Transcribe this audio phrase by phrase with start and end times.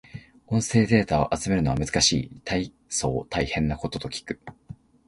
[0.47, 2.31] 音声データを集めるのは難しい。
[2.43, 4.39] 大層大変なことと聞く。